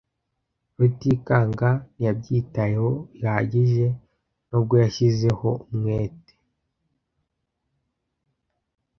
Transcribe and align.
Rutikanga 0.77 1.69
ntiyabyitayeho 1.95 2.91
bihagije 3.13 3.85
nubwo 4.49 4.75
yashyizeho 4.83 5.49
umwete. 5.69 6.33